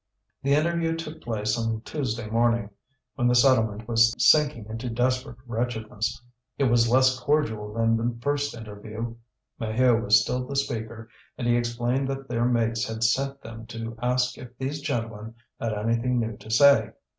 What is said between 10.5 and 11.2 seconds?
speaker,